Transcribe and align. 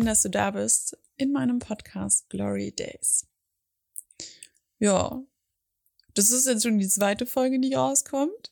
schön, 0.00 0.06
dass 0.06 0.22
du 0.22 0.30
da 0.30 0.50
bist 0.50 0.96
in 1.18 1.30
meinem 1.30 1.58
Podcast 1.58 2.30
Glory 2.30 2.72
Days. 2.72 3.26
Ja, 4.78 5.22
das 6.14 6.30
ist 6.30 6.46
jetzt 6.46 6.62
schon 6.62 6.78
die 6.78 6.88
zweite 6.88 7.26
Folge, 7.26 7.60
die 7.60 7.74
rauskommt. 7.74 8.50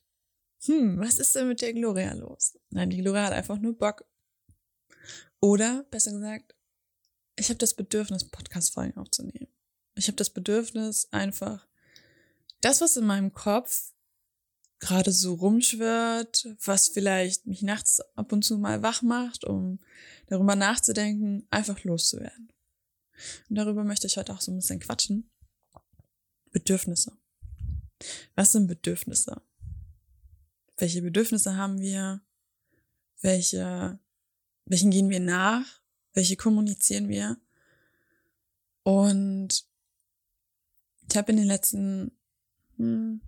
Hm, 0.67 1.01
was 1.01 1.19
ist 1.19 1.35
denn 1.35 1.49
mit 1.49 1.63
der 1.63 1.73
Gloria 1.73 2.13
los? 2.13 2.59
Nein, 2.69 2.91
die 2.91 2.99
Gloria 2.99 3.25
hat 3.25 3.33
einfach 3.33 3.59
nur 3.59 3.79
Bock. 3.79 4.05
Oder, 5.41 5.85
besser 5.85 6.13
gesagt, 6.13 6.55
ich 7.37 7.49
habe 7.49 7.59
das 7.59 7.73
Bedürfnis, 7.73 8.29
Podcast-Folgen 8.29 8.99
aufzunehmen. 8.99 9.49
Ich 9.95 10.09
habe 10.09 10.17
das 10.17 10.29
Bedürfnis, 10.29 11.09
einfach 11.13 11.67
das, 12.61 12.83
was 12.83 12.99
in 12.99 13.07
meinem 13.07 13.33
Kopf 13.33 13.95
gerade 14.81 15.13
so 15.13 15.35
rumschwirrt, 15.35 16.49
was 16.65 16.89
vielleicht 16.89 17.47
mich 17.47 17.63
nachts 17.63 18.01
ab 18.17 18.33
und 18.33 18.45
zu 18.45 18.59
mal 18.59 18.83
wach 18.83 19.03
macht, 19.03 19.45
um 19.45 19.81
darüber 20.27 20.57
nachzudenken, 20.57 21.47
einfach 21.51 21.83
loszuwerden. 21.85 22.53
Und 23.49 23.57
darüber 23.57 23.85
möchte 23.85 24.07
ich 24.07 24.17
heute 24.17 24.33
auch 24.33 24.41
so 24.41 24.53
ein 24.53 24.57
bisschen 24.57 24.81
quatschen. 24.81 25.31
Bedürfnisse. 26.51 27.17
Was 28.35 28.53
sind 28.53 28.69
Bedürfnisse? 28.69 29.43
Welche 30.77 31.03
Bedürfnisse 31.03 31.57
haben 31.57 31.81
wir? 31.81 32.21
Welche, 33.21 33.99
welchen 34.65 34.91
gehen 34.91 35.11
wir 35.11 35.21
nach? 35.21 35.81
Welche 36.13 36.37
kommunizieren 36.37 37.09
wir? 37.09 37.37
Und 38.85 39.67
ich 41.11 41.17
habe 41.17 41.33
in 41.33 41.39
den 41.39 41.47
letzten 41.47 42.13
hm, 42.77 43.21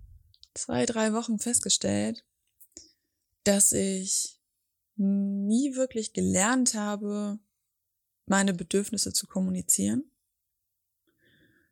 zwei, 0.53 0.85
drei 0.85 1.13
Wochen 1.13 1.39
festgestellt, 1.39 2.23
dass 3.43 3.71
ich 3.71 4.39
nie 4.95 5.75
wirklich 5.75 6.13
gelernt 6.13 6.73
habe, 6.73 7.39
meine 8.25 8.53
Bedürfnisse 8.53 9.13
zu 9.13 9.27
kommunizieren. 9.27 10.03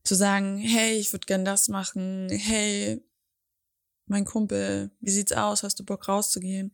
Zu 0.03 0.15
sagen, 0.15 0.57
hey, 0.57 0.97
ich 0.97 1.11
würde 1.13 1.25
gern 1.25 1.45
das 1.45 1.67
machen, 1.67 2.29
hey, 2.29 3.03
mein 4.07 4.25
Kumpel, 4.25 4.89
wie 4.99 5.11
sieht's 5.11 5.31
aus, 5.31 5.63
hast 5.63 5.79
du 5.79 5.85
Bock 5.85 6.07
rauszugehen? 6.07 6.71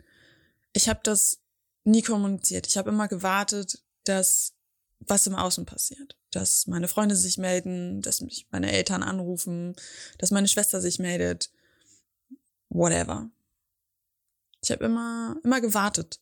Ich 0.73 0.87
habe 0.87 1.01
das 1.03 1.39
nie 1.83 2.01
kommuniziert. 2.01 2.67
Ich 2.67 2.77
habe 2.77 2.89
immer 2.89 3.07
gewartet, 3.07 3.83
dass 4.05 4.53
was 4.99 5.27
im 5.27 5.35
Außen 5.35 5.65
passiert. 5.65 6.17
Dass 6.31 6.67
meine 6.67 6.87
Freunde 6.87 7.15
sich 7.15 7.37
melden, 7.37 8.01
dass 8.01 8.21
mich 8.21 8.47
meine 8.51 8.71
Eltern 8.71 9.03
anrufen, 9.03 9.75
dass 10.17 10.31
meine 10.31 10.47
Schwester 10.47 10.81
sich 10.81 10.99
meldet, 10.99 11.51
whatever. 12.75 13.29
Ich 14.61 14.71
habe 14.71 14.85
immer, 14.85 15.39
immer 15.43 15.61
gewartet. 15.61 16.21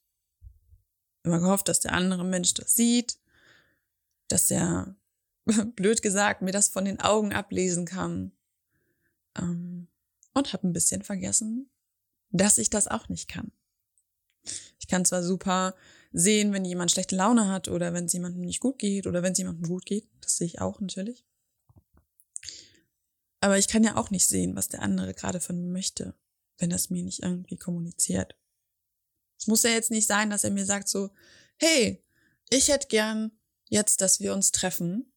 Immer 1.23 1.39
gehofft, 1.39 1.67
dass 1.67 1.79
der 1.79 1.93
andere 1.93 2.25
Mensch 2.25 2.53
das 2.53 2.75
sieht, 2.75 3.17
dass 4.27 4.51
er, 4.51 4.95
blöd 5.75 6.01
gesagt, 6.01 6.41
mir 6.41 6.51
das 6.51 6.67
von 6.69 6.85
den 6.85 6.99
Augen 6.99 7.33
ablesen 7.33 7.85
kann. 7.85 8.31
Ähm, 9.37 9.87
und 10.33 10.51
habe 10.51 10.67
ein 10.67 10.73
bisschen 10.73 11.03
vergessen, 11.03 11.69
dass 12.31 12.57
ich 12.57 12.69
das 12.69 12.87
auch 12.87 13.07
nicht 13.07 13.29
kann. 13.29 13.51
Ich 14.79 14.87
kann 14.87 15.05
zwar 15.05 15.23
super 15.23 15.75
sehen, 16.11 16.53
wenn 16.53 16.65
jemand 16.65 16.91
schlechte 16.91 17.15
Laune 17.15 17.47
hat 17.47 17.67
oder 17.67 17.93
wenn 17.93 18.05
es 18.05 18.13
jemandem 18.13 18.41
nicht 18.41 18.59
gut 18.59 18.79
geht 18.79 19.07
oder 19.07 19.23
wenn 19.23 19.31
es 19.31 19.37
jemandem 19.37 19.69
gut 19.69 19.85
geht. 19.85 20.07
Das 20.21 20.37
sehe 20.37 20.47
ich 20.47 20.59
auch 20.59 20.79
natürlich. 20.79 21.23
Aber 23.39 23.57
ich 23.57 23.67
kann 23.67 23.83
ja 23.83 23.95
auch 23.95 24.09
nicht 24.09 24.27
sehen, 24.27 24.55
was 24.55 24.67
der 24.67 24.81
andere 24.81 25.13
gerade 25.13 25.39
von 25.39 25.59
mir 25.59 25.71
möchte 25.71 26.15
wenn 26.57 26.71
es 26.71 26.89
mir 26.89 27.03
nicht 27.03 27.23
irgendwie 27.23 27.57
kommuniziert. 27.57 28.35
Es 29.37 29.47
muss 29.47 29.63
ja 29.63 29.71
jetzt 29.71 29.91
nicht 29.91 30.07
sein, 30.07 30.29
dass 30.29 30.43
er 30.43 30.51
mir 30.51 30.65
sagt 30.65 30.87
so, 30.87 31.09
hey, 31.57 32.03
ich 32.49 32.69
hätte 32.69 32.87
gern 32.87 33.31
jetzt, 33.69 34.01
dass 34.01 34.19
wir 34.19 34.33
uns 34.33 34.51
treffen, 34.51 35.11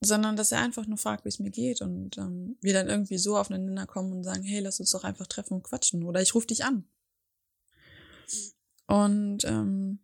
sondern 0.00 0.36
dass 0.36 0.52
er 0.52 0.60
einfach 0.60 0.86
nur 0.86 0.98
fragt, 0.98 1.24
wie 1.24 1.28
es 1.28 1.38
mir 1.38 1.50
geht 1.50 1.80
und 1.80 2.18
ähm, 2.18 2.56
wir 2.60 2.72
dann 2.72 2.88
irgendwie 2.88 3.18
so 3.18 3.36
aufeinander 3.36 3.86
kommen 3.86 4.12
und 4.12 4.24
sagen, 4.24 4.42
hey, 4.42 4.60
lass 4.60 4.80
uns 4.80 4.90
doch 4.90 5.04
einfach 5.04 5.26
treffen 5.26 5.54
und 5.54 5.62
quatschen 5.62 6.02
oder 6.02 6.20
ich 6.20 6.34
rufe 6.34 6.48
dich 6.48 6.64
an. 6.64 6.84
Und 8.86 9.44
ähm, 9.44 10.00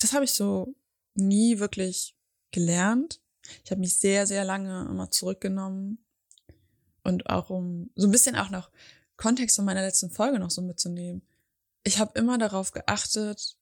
das 0.00 0.12
habe 0.14 0.24
ich 0.24 0.32
so 0.32 0.74
nie 1.14 1.58
wirklich 1.58 2.16
gelernt. 2.50 3.20
Ich 3.64 3.70
habe 3.70 3.80
mich 3.80 3.96
sehr, 3.96 4.26
sehr 4.26 4.44
lange 4.44 4.86
immer 4.88 5.10
zurückgenommen 5.10 6.04
und 7.04 7.28
auch 7.28 7.50
um 7.50 7.90
so 7.94 8.08
ein 8.08 8.10
bisschen 8.10 8.36
auch 8.36 8.50
noch 8.50 8.70
Kontext 9.20 9.56
von 9.56 9.66
meiner 9.66 9.82
letzten 9.82 10.10
Folge 10.10 10.38
noch 10.38 10.50
so 10.50 10.62
mitzunehmen. 10.62 11.22
Ich 11.84 11.98
habe 11.98 12.18
immer 12.18 12.38
darauf 12.38 12.72
geachtet, 12.72 13.58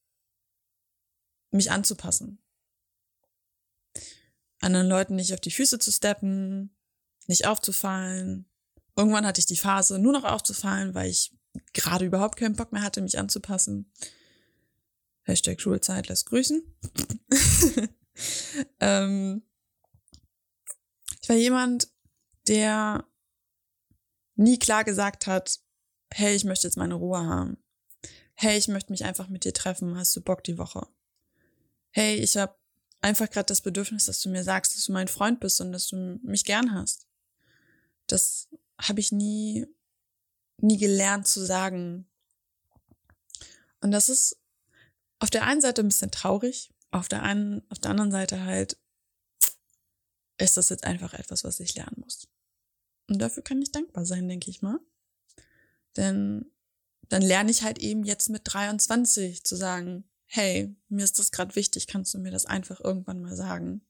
mich 1.51 1.71
anzupassen. 1.71 2.39
Anderen 4.61 4.89
Leuten 4.89 5.17
nicht 5.17 5.35
auf 5.35 5.41
die 5.41 5.51
Füße 5.51 5.81
zu 5.81 5.91
steppen, 5.91 6.77
nicht 7.27 7.47
aufzufallen. 7.47 8.47
Irgendwann 8.97 9.27
hatte 9.27 9.41
ich 9.41 9.47
die 9.47 9.57
Phase, 9.57 9.99
nur 9.99 10.13
noch 10.13 10.25
aufzufallen, 10.25 10.95
weil 10.95 11.11
ich 11.11 11.37
gerade 11.73 12.05
überhaupt 12.05 12.39
keinen 12.39 12.57
Bock 12.57 12.73
mehr 12.73 12.83
hatte, 12.83 13.01
mich 13.01 13.19
anzupassen. 13.19 13.93
Hashtag 15.23 15.61
Schulzeit 15.61 16.09
lässt 16.09 16.27
grüßen. 16.27 16.63
ähm, 18.81 19.43
ich 21.21 21.29
war 21.29 21.37
jemand, 21.37 21.89
der 22.47 23.05
nie 24.39 24.59
klar 24.59 24.85
gesagt 24.85 25.27
hat, 25.27 25.61
hey, 26.11 26.35
ich 26.35 26.45
möchte 26.45 26.67
jetzt 26.67 26.77
meine 26.77 26.95
Ruhe 26.95 27.19
haben. 27.19 27.59
Hey, 28.35 28.57
ich 28.57 28.69
möchte 28.69 28.93
mich 28.93 29.05
einfach 29.05 29.29
mit 29.29 29.45
dir 29.45 29.53
treffen. 29.53 29.97
Hast 29.97 30.15
du 30.17 30.21
Bock 30.21 30.45
die 30.45 30.59
Woche? 30.59 30.87
Hey, 31.91 32.17
ich 32.17 32.37
habe 32.37 32.55
einfach 33.01 33.29
gerade 33.29 33.47
das 33.47 33.61
Bedürfnis, 33.61 34.07
dass 34.07 34.21
du 34.21 34.29
mir 34.29 34.45
sagst, 34.45 34.77
dass 34.77 34.85
du 34.85 34.93
mein 34.93 35.09
Freund 35.09 35.41
bist 35.41 35.61
und 35.61 35.73
dass 35.73 35.89
du 35.89 36.21
mich 36.23 36.45
gern 36.45 36.73
hast. 36.73 37.07
Das 38.07 38.49
habe 38.81 39.01
ich 39.01 39.11
nie, 39.11 39.67
nie 40.59 40.79
gelernt 40.79 41.27
zu 41.27 41.45
sagen. 41.45 42.09
Und 43.81 43.91
das 43.91 44.09
ist 44.09 44.39
auf 45.19 45.31
der 45.31 45.45
einen 45.45 45.61
Seite 45.61 45.83
ein 45.83 45.89
bisschen 45.89 46.13
traurig, 46.13 46.73
auf 46.91 47.09
der 47.09 47.23
einen, 47.23 47.69
auf 47.71 47.79
der 47.81 47.91
anderen 47.91 48.13
Seite 48.13 48.45
halt 48.45 48.79
ist 50.41 50.57
das 50.57 50.69
jetzt 50.69 50.85
einfach 50.85 51.15
etwas, 51.15 51.43
was 51.43 51.59
ich 51.59 51.75
lernen 51.75 51.97
muss. 51.99 52.29
Und 53.09 53.19
dafür 53.19 53.43
kann 53.43 53.63
ich 53.63 53.73
dankbar 53.73 54.05
sein, 54.05 54.29
denke 54.29 54.51
ich 54.51 54.63
mal. 54.63 54.79
Denn 55.97 56.51
dann 57.09 57.23
lerne 57.23 57.51
ich 57.51 57.63
halt 57.63 57.79
eben 57.79 58.05
jetzt 58.05 58.29
mit 58.29 58.43
23 58.45 59.45
zu 59.45 59.57
sagen, 59.57 60.05
hey, 60.27 60.75
mir 60.89 61.05
ist 61.05 61.19
das 61.19 61.33
gerade 61.33 61.57
wichtig, 61.57 61.87
kannst 61.87 62.13
du 62.13 62.19
mir 62.19 62.31
das 62.31 62.45
einfach 62.45 62.81
irgendwann 62.81 63.23
mal 63.23 63.35
sagen? 63.35 63.81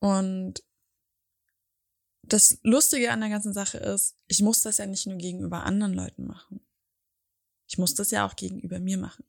Und 0.00 0.62
das 2.22 2.58
Lustige 2.62 3.10
an 3.10 3.20
der 3.20 3.30
ganzen 3.30 3.54
Sache 3.54 3.78
ist, 3.78 4.16
ich 4.26 4.42
muss 4.42 4.60
das 4.60 4.76
ja 4.76 4.86
nicht 4.86 5.06
nur 5.06 5.16
gegenüber 5.16 5.64
anderen 5.64 5.94
Leuten 5.94 6.26
machen. 6.26 6.60
Ich 7.66 7.78
muss 7.78 7.94
das 7.94 8.10
ja 8.10 8.26
auch 8.26 8.36
gegenüber 8.36 8.80
mir 8.80 8.98
machen. 8.98 9.24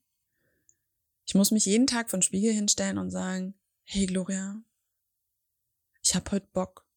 Ich 1.25 1.35
muss 1.35 1.51
mich 1.51 1.65
jeden 1.65 1.87
Tag 1.87 2.09
von 2.09 2.21
Spiegel 2.21 2.51
hinstellen 2.51 2.97
und 2.97 3.11
sagen, 3.11 3.53
hey 3.83 4.05
Gloria, 4.05 4.61
ich 6.01 6.15
hab 6.15 6.31
heute 6.31 6.47
Bock 6.51 6.88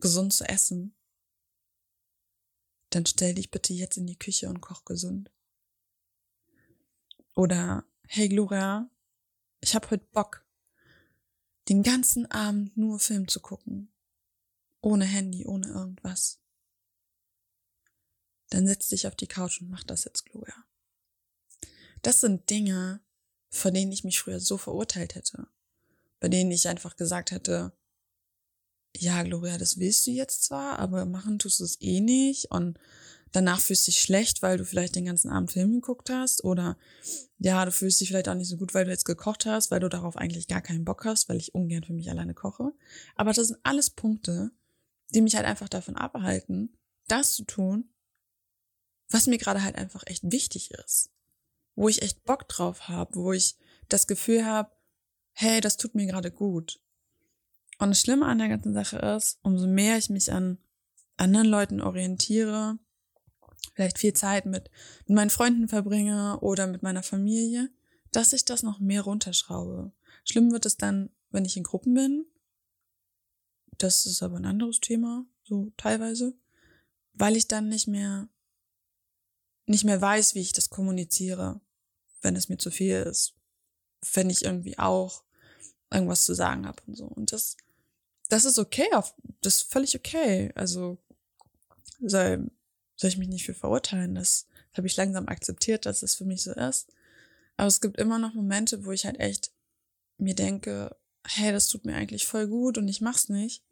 gesund 0.00 0.32
zu 0.32 0.44
essen, 0.48 0.94
dann 2.90 3.06
stell 3.06 3.34
dich 3.34 3.50
bitte 3.50 3.72
jetzt 3.72 3.96
in 3.96 4.06
die 4.06 4.18
Küche 4.18 4.48
und 4.48 4.60
koch 4.60 4.84
gesund. 4.84 5.30
Oder, 7.34 7.84
hey 8.08 8.28
Gloria, 8.28 8.88
ich 9.60 9.74
hab 9.74 9.90
heute 9.90 10.06
Bock, 10.12 10.44
den 11.68 11.82
ganzen 11.82 12.30
Abend 12.30 12.76
nur 12.76 12.98
Film 12.98 13.28
zu 13.28 13.40
gucken. 13.40 13.92
Ohne 14.80 15.04
Handy, 15.04 15.44
ohne 15.44 15.66
irgendwas. 15.66 16.38
Dann 18.50 18.66
setz 18.66 18.88
dich 18.88 19.06
auf 19.06 19.16
die 19.16 19.26
Couch 19.26 19.60
und 19.60 19.68
mach 19.68 19.82
das 19.82 20.04
jetzt, 20.04 20.24
Gloria. 20.24 20.54
Das 22.02 22.20
sind 22.20 22.48
Dinge, 22.48 23.00
vor 23.50 23.72
denen 23.72 23.90
ich 23.90 24.04
mich 24.04 24.20
früher 24.20 24.38
so 24.38 24.56
verurteilt 24.58 25.14
hätte. 25.16 25.48
Bei 26.20 26.28
denen 26.28 26.52
ich 26.52 26.68
einfach 26.68 26.96
gesagt 26.96 27.32
hätte, 27.32 27.72
ja, 29.00 29.22
Gloria, 29.22 29.58
das 29.58 29.78
willst 29.78 30.06
du 30.06 30.10
jetzt 30.10 30.44
zwar, 30.44 30.78
aber 30.78 31.04
machen 31.04 31.38
tust 31.38 31.60
du 31.60 31.64
es 31.64 31.80
eh 31.80 32.00
nicht 32.00 32.50
und 32.50 32.78
danach 33.32 33.60
fühlst 33.60 33.86
du 33.86 33.90
dich 33.90 34.00
schlecht, 34.00 34.42
weil 34.42 34.58
du 34.58 34.64
vielleicht 34.64 34.96
den 34.96 35.04
ganzen 35.04 35.30
Abend 35.30 35.52
Film 35.52 35.74
geguckt 35.74 36.10
hast 36.10 36.44
oder 36.44 36.76
ja, 37.38 37.64
du 37.64 37.72
fühlst 37.72 38.00
dich 38.00 38.08
vielleicht 38.08 38.28
auch 38.28 38.34
nicht 38.34 38.48
so 38.48 38.56
gut, 38.56 38.72
weil 38.74 38.84
du 38.84 38.90
jetzt 38.90 39.04
gekocht 39.04 39.46
hast, 39.46 39.70
weil 39.70 39.80
du 39.80 39.88
darauf 39.88 40.16
eigentlich 40.16 40.48
gar 40.48 40.62
keinen 40.62 40.84
Bock 40.84 41.04
hast, 41.04 41.28
weil 41.28 41.36
ich 41.36 41.54
ungern 41.54 41.84
für 41.84 41.92
mich 41.92 42.10
alleine 42.10 42.34
koche. 42.34 42.72
Aber 43.14 43.32
das 43.32 43.48
sind 43.48 43.58
alles 43.62 43.90
Punkte, 43.90 44.52
die 45.10 45.20
mich 45.20 45.36
halt 45.36 45.46
einfach 45.46 45.68
davon 45.68 45.96
abhalten, 45.96 46.76
das 47.08 47.34
zu 47.34 47.44
tun, 47.44 47.90
was 49.10 49.26
mir 49.26 49.38
gerade 49.38 49.62
halt 49.62 49.76
einfach 49.76 50.02
echt 50.06 50.30
wichtig 50.30 50.70
ist. 50.72 51.10
Wo 51.74 51.88
ich 51.88 52.02
echt 52.02 52.24
Bock 52.24 52.48
drauf 52.48 52.88
habe, 52.88 53.14
wo 53.14 53.32
ich 53.32 53.56
das 53.88 54.06
Gefühl 54.06 54.46
habe, 54.46 54.70
hey, 55.32 55.60
das 55.60 55.76
tut 55.76 55.94
mir 55.94 56.06
gerade 56.06 56.30
gut. 56.30 56.80
Und 57.78 57.90
das 57.90 58.00
Schlimme 58.00 58.26
an 58.26 58.38
der 58.38 58.48
ganzen 58.48 58.72
Sache 58.72 58.98
ist, 58.98 59.38
umso 59.42 59.66
mehr 59.66 59.98
ich 59.98 60.08
mich 60.08 60.32
an 60.32 60.58
anderen 61.16 61.46
Leuten 61.46 61.80
orientiere, 61.80 62.78
vielleicht 63.74 63.98
viel 63.98 64.14
Zeit 64.14 64.46
mit, 64.46 64.70
mit 65.06 65.16
meinen 65.16 65.30
Freunden 65.30 65.68
verbringe 65.68 66.38
oder 66.40 66.66
mit 66.66 66.82
meiner 66.82 67.02
Familie, 67.02 67.70
dass 68.12 68.32
ich 68.32 68.44
das 68.44 68.62
noch 68.62 68.80
mehr 68.80 69.02
runterschraube. 69.02 69.92
Schlimm 70.24 70.52
wird 70.52 70.64
es 70.64 70.76
dann, 70.76 71.10
wenn 71.30 71.44
ich 71.44 71.56
in 71.56 71.62
Gruppen 71.62 71.94
bin. 71.94 72.26
Das 73.78 74.06
ist 74.06 74.22
aber 74.22 74.36
ein 74.36 74.46
anderes 74.46 74.80
Thema, 74.80 75.26
so 75.44 75.70
teilweise, 75.76 76.34
weil 77.12 77.36
ich 77.36 77.46
dann 77.46 77.68
nicht 77.68 77.88
mehr 77.88 78.28
nicht 79.66 79.84
mehr 79.84 80.00
weiß, 80.00 80.34
wie 80.34 80.40
ich 80.40 80.52
das 80.52 80.70
kommuniziere, 80.70 81.60
wenn 82.22 82.36
es 82.36 82.48
mir 82.48 82.56
zu 82.56 82.70
viel 82.70 82.96
ist, 83.02 83.34
wenn 84.14 84.30
ich 84.30 84.44
irgendwie 84.44 84.78
auch 84.78 85.24
irgendwas 85.92 86.24
zu 86.24 86.34
sagen 86.34 86.66
habe 86.66 86.82
und 86.86 86.96
so. 86.96 87.06
Und 87.06 87.32
das, 87.32 87.56
das 88.28 88.44
ist 88.44 88.58
okay, 88.58 88.86
das 89.40 89.56
ist 89.56 89.72
völlig 89.72 89.96
okay. 89.96 90.52
Also 90.54 90.98
soll, 92.00 92.50
soll 92.96 93.08
ich 93.08 93.18
mich 93.18 93.28
nicht 93.28 93.44
für 93.44 93.54
verurteilen. 93.54 94.14
Das 94.14 94.46
habe 94.76 94.86
ich 94.86 94.96
langsam 94.96 95.28
akzeptiert, 95.28 95.86
dass 95.86 96.02
es 96.02 96.14
für 96.14 96.24
mich 96.24 96.42
so 96.42 96.52
ist. 96.52 96.92
Aber 97.56 97.68
es 97.68 97.80
gibt 97.80 97.98
immer 97.98 98.18
noch 98.18 98.34
Momente, 98.34 98.84
wo 98.84 98.92
ich 98.92 99.06
halt 99.06 99.18
echt 99.18 99.52
mir 100.18 100.34
denke, 100.34 100.96
hey, 101.26 101.52
das 101.52 101.68
tut 101.68 101.84
mir 101.84 101.94
eigentlich 101.94 102.26
voll 102.26 102.46
gut 102.46 102.78
und 102.78 102.88
ich 102.88 103.00
mach's 103.00 103.28
nicht. 103.28 103.62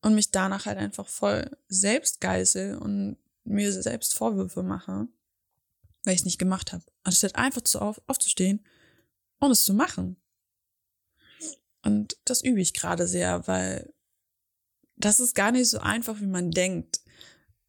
Und 0.00 0.14
mich 0.14 0.30
danach 0.32 0.66
halt 0.66 0.78
einfach 0.78 1.06
voll 1.06 1.48
selbst 1.68 2.20
geißel 2.20 2.76
und 2.76 3.16
mir 3.44 3.72
selbst 3.72 4.14
Vorwürfe 4.14 4.62
mache, 4.62 5.06
weil 6.04 6.14
ich 6.14 6.20
es 6.20 6.24
nicht 6.24 6.38
gemacht 6.38 6.72
habe. 6.72 6.84
Anstatt 7.04 7.36
einfach 7.36 7.62
zu 7.62 7.80
auf, 7.80 8.00
aufzustehen 8.08 8.64
und 9.38 9.52
es 9.52 9.64
zu 9.64 9.74
machen. 9.74 10.16
Und 11.82 12.16
das 12.24 12.42
übe 12.42 12.60
ich 12.60 12.74
gerade 12.74 13.06
sehr, 13.06 13.46
weil 13.46 13.92
das 14.96 15.20
ist 15.20 15.34
gar 15.34 15.52
nicht 15.52 15.68
so 15.68 15.78
einfach, 15.78 16.20
wie 16.20 16.26
man 16.26 16.50
denkt. 16.50 17.00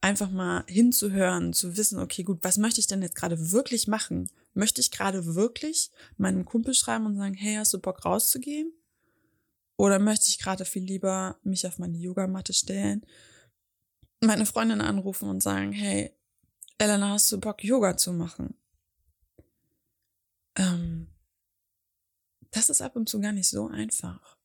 Einfach 0.01 0.30
mal 0.30 0.65
hinzuhören, 0.68 1.54
zu 1.54 1.77
wissen, 1.77 1.98
okay, 2.00 2.24
gut, 2.24 2.39
was 2.42 2.57
möchte 2.57 2.80
ich 2.80 2.88
denn 2.88 3.01
jetzt 3.01 3.15
gerade 3.15 3.51
wirklich 3.51 3.88
machen? 3.88 4.30
Möchte 4.54 4.81
ich 4.81 4.92
gerade 4.92 5.33
wirklich 5.33 5.92
meinem 6.18 6.45
Kumpel 6.45 6.74
schreiben 6.74 7.06
und 7.06 7.15
sagen, 7.15 7.33
hey, 7.33 7.56
hast 7.56 7.74
du 7.74 7.80
Bock 7.80 8.04
rauszugehen? 8.04 8.74
Oder 9.77 10.00
möchte 10.00 10.27
ich 10.27 10.39
gerade 10.39 10.66
viel 10.66 10.83
lieber 10.83 11.39
mich 11.44 11.66
auf 11.66 11.80
meine 11.80 11.98
Yogamatte 11.98 12.54
stellen, 12.54 13.06
meine 14.21 14.45
Freundin 14.45 14.81
anrufen 14.81 15.30
und 15.30 15.42
sagen, 15.42 15.71
hey, 15.71 16.12
Elena, 16.77 17.12
hast 17.12 17.31
du 17.31 17.39
Bock, 17.39 17.63
Yoga 17.63 17.98
zu 17.98 18.13
machen? 18.13 18.56
Ähm, 20.56 21.07
das 22.54 22.70
ist 22.70 22.82
ab 22.82 22.96
und 22.96 23.10
zu 23.10 23.20
gar 23.20 23.34
nicht 23.34 23.50
so 23.50 23.68
einfach. 23.68 24.38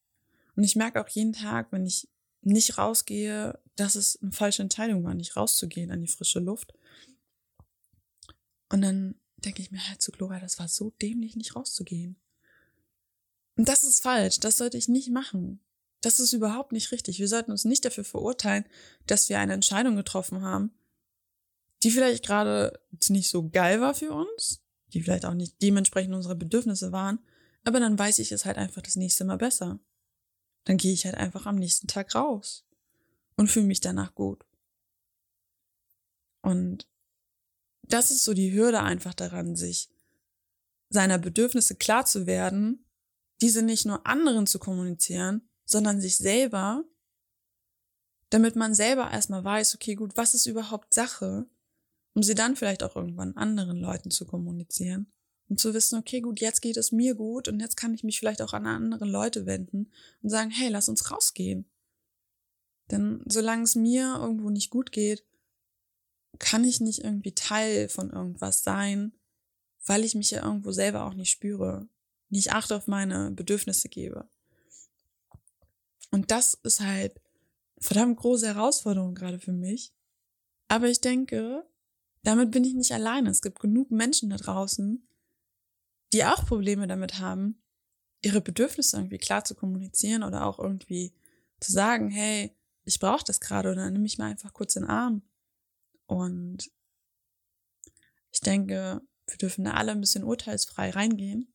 Und 0.56 0.64
ich 0.64 0.74
merke 0.74 1.00
auch 1.00 1.08
jeden 1.08 1.34
Tag, 1.34 1.70
wenn 1.70 1.86
ich 1.86 2.08
nicht 2.40 2.78
rausgehe, 2.78 3.60
dass 3.76 3.94
es 3.94 4.20
eine 4.20 4.32
falsche 4.32 4.62
Entscheidung 4.62 5.04
war, 5.04 5.14
nicht 5.14 5.36
rauszugehen 5.36 5.90
an 5.90 6.00
die 6.00 6.08
frische 6.08 6.40
Luft. 6.40 6.74
Und 8.70 8.82
dann 8.82 9.14
denke 9.36 9.62
ich 9.62 9.70
mir 9.70 9.86
halt 9.88 10.02
zu 10.02 10.10
Gloria, 10.10 10.40
das 10.40 10.58
war 10.58 10.68
so 10.68 10.90
dämlich, 11.02 11.36
nicht 11.36 11.54
rauszugehen. 11.54 12.16
Und 13.56 13.68
das 13.68 13.84
ist 13.84 14.00
falsch, 14.00 14.40
das 14.40 14.56
sollte 14.56 14.78
ich 14.78 14.88
nicht 14.88 15.10
machen. 15.10 15.60
Das 16.00 16.20
ist 16.20 16.32
überhaupt 16.32 16.72
nicht 16.72 16.92
richtig. 16.92 17.18
Wir 17.18 17.28
sollten 17.28 17.50
uns 17.50 17.64
nicht 17.64 17.84
dafür 17.84 18.04
verurteilen, 18.04 18.64
dass 19.06 19.28
wir 19.28 19.38
eine 19.38 19.52
Entscheidung 19.52 19.96
getroffen 19.96 20.42
haben, 20.42 20.72
die 21.82 21.90
vielleicht 21.90 22.24
gerade 22.24 22.80
nicht 23.08 23.28
so 23.28 23.48
geil 23.48 23.80
war 23.80 23.94
für 23.94 24.12
uns, 24.12 24.60
die 24.92 25.02
vielleicht 25.02 25.26
auch 25.26 25.34
nicht 25.34 25.60
dementsprechend 25.60 26.14
unsere 26.14 26.36
Bedürfnisse 26.36 26.92
waren, 26.92 27.18
aber 27.64 27.80
dann 27.80 27.98
weiß 27.98 28.18
ich 28.18 28.32
es 28.32 28.44
halt 28.44 28.56
einfach 28.56 28.82
das 28.82 28.96
nächste 28.96 29.24
Mal 29.24 29.38
besser. 29.38 29.78
Dann 30.64 30.76
gehe 30.76 30.92
ich 30.92 31.04
halt 31.04 31.16
einfach 31.16 31.46
am 31.46 31.56
nächsten 31.56 31.86
Tag 31.86 32.14
raus 32.14 32.66
und 33.36 33.50
fühle 33.50 33.66
mich 33.66 33.80
danach 33.80 34.14
gut. 34.14 34.44
Und 36.42 36.88
das 37.82 38.10
ist 38.10 38.24
so 38.24 38.34
die 38.34 38.52
Hürde 38.52 38.82
einfach 38.82 39.14
daran, 39.14 39.56
sich 39.56 39.90
seiner 40.90 41.18
Bedürfnisse 41.18 41.74
klar 41.74 42.04
zu 42.04 42.26
werden, 42.26 42.84
diese 43.40 43.62
nicht 43.62 43.86
nur 43.86 44.06
anderen 44.06 44.46
zu 44.46 44.58
kommunizieren, 44.58 45.48
sondern 45.64 46.00
sich 46.00 46.16
selber, 46.16 46.84
damit 48.30 48.56
man 48.56 48.74
selber 48.74 49.10
erstmal 49.10 49.44
weiß, 49.44 49.74
okay, 49.74 49.94
gut, 49.94 50.16
was 50.16 50.34
ist 50.34 50.46
überhaupt 50.46 50.92
Sache, 50.92 51.46
um 52.14 52.22
sie 52.22 52.34
dann 52.34 52.56
vielleicht 52.56 52.82
auch 52.82 52.96
irgendwann 52.96 53.36
anderen 53.36 53.78
Leuten 53.78 54.10
zu 54.10 54.26
kommunizieren 54.26 55.12
und 55.48 55.58
zu 55.58 55.74
wissen, 55.74 55.98
okay, 55.98 56.20
gut, 56.20 56.40
jetzt 56.40 56.60
geht 56.60 56.76
es 56.76 56.92
mir 56.92 57.14
gut 57.14 57.48
und 57.48 57.60
jetzt 57.60 57.76
kann 57.76 57.94
ich 57.94 58.04
mich 58.04 58.18
vielleicht 58.18 58.42
auch 58.42 58.52
an 58.52 58.66
andere 58.66 59.06
Leute 59.06 59.46
wenden 59.46 59.90
und 60.22 60.30
sagen, 60.30 60.50
hey, 60.50 60.68
lass 60.68 60.88
uns 60.88 61.10
rausgehen. 61.10 61.64
Denn 62.90 63.22
solange 63.26 63.64
es 63.64 63.74
mir 63.74 64.16
irgendwo 64.18 64.50
nicht 64.50 64.70
gut 64.70 64.92
geht, 64.92 65.24
kann 66.38 66.64
ich 66.64 66.80
nicht 66.80 67.04
irgendwie 67.04 67.34
Teil 67.34 67.88
von 67.88 68.10
irgendwas 68.10 68.62
sein, 68.62 69.12
weil 69.86 70.04
ich 70.04 70.14
mich 70.14 70.30
ja 70.30 70.44
irgendwo 70.44 70.72
selber 70.72 71.04
auch 71.04 71.14
nicht 71.14 71.30
spüre, 71.30 71.88
nicht 72.28 72.52
Acht 72.52 72.72
auf 72.72 72.86
meine 72.86 73.30
Bedürfnisse 73.30 73.88
gebe. 73.88 74.28
Und 76.10 76.30
das 76.30 76.54
ist 76.62 76.80
halt 76.80 77.20
verdammt 77.78 78.18
große 78.18 78.46
Herausforderung 78.46 79.14
gerade 79.14 79.38
für 79.38 79.52
mich. 79.52 79.92
Aber 80.68 80.88
ich 80.88 81.00
denke, 81.00 81.66
damit 82.22 82.50
bin 82.50 82.64
ich 82.64 82.74
nicht 82.74 82.92
alleine. 82.92 83.30
Es 83.30 83.42
gibt 83.42 83.60
genug 83.60 83.90
Menschen 83.90 84.30
da 84.30 84.36
draußen, 84.36 85.06
die 86.12 86.24
auch 86.24 86.46
Probleme 86.46 86.86
damit 86.86 87.18
haben, 87.18 87.62
ihre 88.22 88.40
Bedürfnisse 88.40 88.96
irgendwie 88.96 89.18
klar 89.18 89.44
zu 89.44 89.54
kommunizieren 89.54 90.22
oder 90.22 90.46
auch 90.46 90.58
irgendwie 90.58 91.12
zu 91.60 91.72
sagen, 91.72 92.10
hey, 92.10 92.54
ich 92.84 92.98
brauche 92.98 93.24
das 93.24 93.40
gerade 93.40 93.70
oder 93.70 93.90
nimm 93.90 94.02
mich 94.02 94.18
mal 94.18 94.30
einfach 94.30 94.52
kurz 94.52 94.76
in 94.76 94.82
den 94.82 94.90
Arm. 94.90 95.22
Und 96.06 96.70
ich 98.30 98.40
denke, 98.40 99.02
wir 99.26 99.36
dürfen 99.36 99.64
da 99.64 99.74
alle 99.74 99.92
ein 99.92 100.00
bisschen 100.00 100.24
urteilsfrei 100.24 100.90
reingehen 100.90 101.52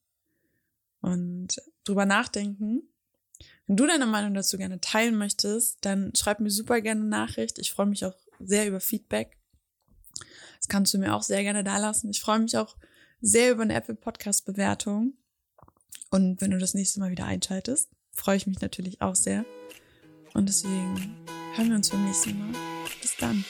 und 1.02 1.62
drüber 1.84 2.06
nachdenken. 2.06 2.84
Wenn 3.66 3.78
du 3.78 3.88
deine 3.88 4.06
Meinung 4.06 4.34
dazu 4.34 4.58
gerne 4.58 4.80
teilen 4.80 5.16
möchtest, 5.16 5.84
dann 5.86 6.14
schreib 6.16 6.40
mir 6.40 6.52
super 6.52 6.82
gerne 6.82 7.02
eine 7.02 7.10
Nachricht. 7.10 7.60
Ich 7.60 7.72
freue 7.72 7.88
mich 7.88 8.06
auch 8.06 8.16
sehr 8.40 8.68
über 8.68 8.80
Feedback. 8.80 9.38
Das 10.58 10.68
kannst 10.68 10.94
du 10.94 10.98
mir 10.98 11.16
auch 11.16 11.24
sehr 11.24 11.44
gerne 11.44 11.64
da 11.64 11.78
lassen. 11.78 12.10
Ich 12.10 12.22
freue 12.22 12.40
mich 12.40 12.58
auch 12.58 12.78
sehr 13.24 13.54
über 13.54 13.64
eine 13.64 13.74
Apple 13.74 13.96
Podcast 13.96 14.46
Bewertung. 14.46 15.14
Und 16.12 16.42
wenn 16.42 16.52
du 16.52 16.60
das 16.60 16.74
nächste 16.74 17.00
Mal 17.00 17.10
wieder 17.10 17.26
einschaltest, 17.26 17.90
freue 18.12 18.36
ich 18.36 18.46
mich 18.46 18.62
natürlich 18.62 19.02
auch 19.02 19.16
sehr. 19.16 19.46
Und 20.34 20.50
deswegen 20.50 21.16
hören 21.56 21.70
wir 21.70 21.76
uns 21.78 21.90
beim 21.90 22.06
nächsten 22.06 22.38
Mal. 22.38 22.54
Bis 23.02 23.16
dann. 23.18 23.46